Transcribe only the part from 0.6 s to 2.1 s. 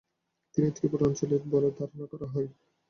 ত্রিপুরা অঞ্চলের বলে ধারণা